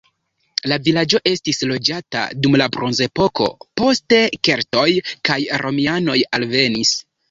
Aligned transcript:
La 0.71 0.77
vilaĝo 0.87 1.21
estis 1.31 1.61
loĝata 1.73 2.25
dum 2.47 2.59
la 2.63 2.69
bronzepoko, 2.79 3.53
poste 3.83 4.23
keltoj 4.51 4.91
kaj 5.31 5.41
romianoj 5.67 6.23
alvenis. 6.41 7.01